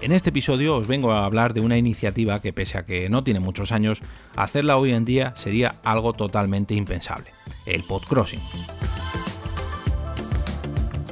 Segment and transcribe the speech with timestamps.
[0.00, 3.24] En este episodio os vengo a hablar de una iniciativa que pese a que no
[3.24, 4.00] tiene muchos años,
[4.36, 7.32] hacerla hoy en día sería algo totalmente impensable,
[7.66, 8.40] el podcrossing.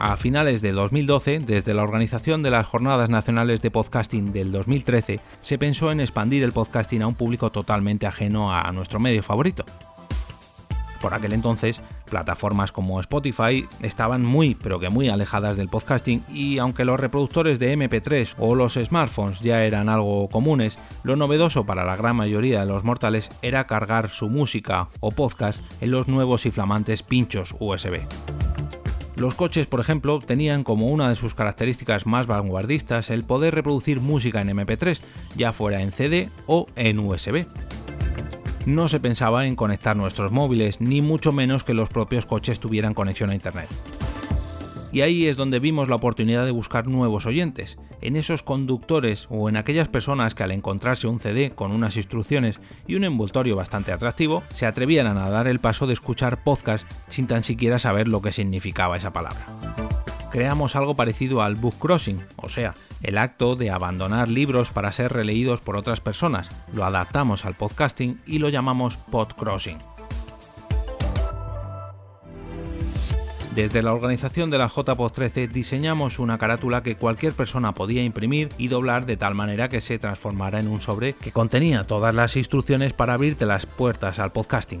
[0.00, 5.20] A finales de 2012, desde la organización de las Jornadas Nacionales de Podcasting del 2013,
[5.40, 9.64] se pensó en expandir el podcasting a un público totalmente ajeno a nuestro medio favorito,
[11.00, 11.80] por aquel entonces,
[12.12, 17.58] plataformas como Spotify estaban muy, pero que muy alejadas del podcasting y aunque los reproductores
[17.58, 22.60] de MP3 o los smartphones ya eran algo comunes, lo novedoso para la gran mayoría
[22.60, 27.56] de los mortales era cargar su música o podcast en los nuevos y flamantes pinchos
[27.58, 28.02] USB.
[29.16, 34.00] Los coches, por ejemplo, tenían como una de sus características más vanguardistas el poder reproducir
[34.00, 35.00] música en MP3,
[35.34, 37.46] ya fuera en CD o en USB
[38.66, 42.94] no se pensaba en conectar nuestros móviles, ni mucho menos que los propios coches tuvieran
[42.94, 43.68] conexión a Internet.
[44.92, 49.48] Y ahí es donde vimos la oportunidad de buscar nuevos oyentes, en esos conductores o
[49.48, 53.92] en aquellas personas que al encontrarse un CD con unas instrucciones y un envoltorio bastante
[53.92, 58.20] atractivo, se atrevieran a dar el paso de escuchar podcast sin tan siquiera saber lo
[58.20, 59.81] que significaba esa palabra
[60.32, 65.12] creamos algo parecido al book crossing, o sea, el acto de abandonar libros para ser
[65.12, 66.48] releídos por otras personas.
[66.72, 69.78] Lo adaptamos al podcasting y lo llamamos podcrossing.
[73.54, 78.48] Desde la organización de la JPod 13 diseñamos una carátula que cualquier persona podía imprimir
[78.56, 82.36] y doblar de tal manera que se transformara en un sobre que contenía todas las
[82.36, 84.80] instrucciones para abrirte las puertas al podcasting.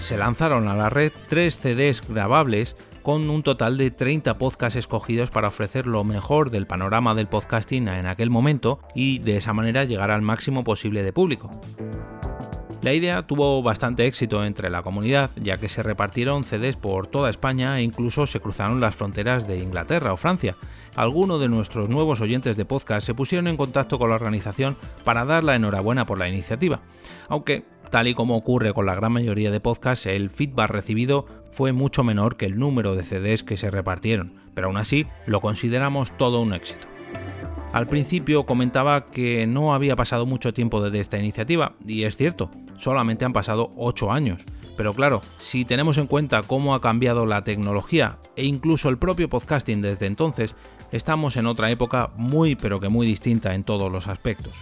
[0.00, 5.30] Se lanzaron a la red tres CDs grabables con un total de 30 podcasts escogidos
[5.30, 9.84] para ofrecer lo mejor del panorama del podcasting en aquel momento y de esa manera
[9.84, 11.50] llegar al máximo posible de público.
[12.84, 17.30] La idea tuvo bastante éxito entre la comunidad, ya que se repartieron CDs por toda
[17.30, 20.54] España e incluso se cruzaron las fronteras de Inglaterra o Francia.
[20.94, 25.24] Algunos de nuestros nuevos oyentes de podcast se pusieron en contacto con la organización para
[25.24, 26.80] dar la enhorabuena por la iniciativa,
[27.30, 31.70] aunque Tal y como ocurre con la gran mayoría de podcasts, el feedback recibido fue
[31.70, 36.10] mucho menor que el número de CDs que se repartieron, pero aún así lo consideramos
[36.16, 36.93] todo un éxito.
[37.74, 42.48] Al principio comentaba que no había pasado mucho tiempo desde esta iniciativa, y es cierto,
[42.76, 44.44] solamente han pasado 8 años.
[44.76, 49.28] Pero claro, si tenemos en cuenta cómo ha cambiado la tecnología e incluso el propio
[49.28, 50.54] podcasting desde entonces,
[50.92, 54.52] estamos en otra época muy pero que muy distinta en todos los aspectos.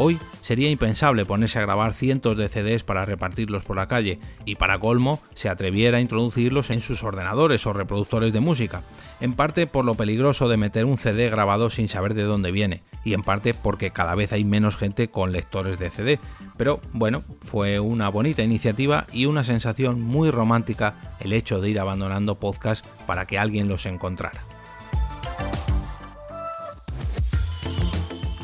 [0.00, 4.54] Hoy sería impensable ponerse a grabar cientos de CDs para repartirlos por la calle y
[4.54, 8.84] para colmo se atreviera a introducirlos en sus ordenadores o reproductores de música,
[9.20, 12.84] en parte por lo peligroso de meter un CD grabado sin saber de dónde viene
[13.02, 16.20] y en parte porque cada vez hay menos gente con lectores de CD.
[16.56, 21.80] Pero bueno, fue una bonita iniciativa y una sensación muy romántica el hecho de ir
[21.80, 24.38] abandonando podcasts para que alguien los encontrara.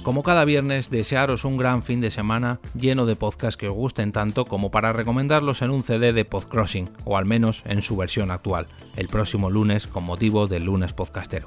[0.05, 4.13] Como cada viernes, desearos un gran fin de semana lleno de podcasts que os gusten
[4.13, 8.31] tanto como para recomendarlos en un CD de Podcrossing, o al menos en su versión
[8.31, 8.67] actual,
[8.97, 11.47] el próximo lunes con motivo del lunes podcastero.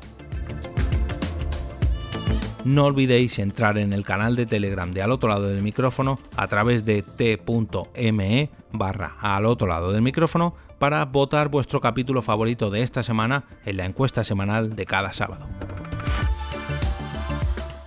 [2.65, 6.47] No olvidéis entrar en el canal de Telegram de al otro lado del micrófono a
[6.47, 12.81] través de t.me barra al otro lado del micrófono para votar vuestro capítulo favorito de
[12.81, 15.47] esta semana en la encuesta semanal de cada sábado.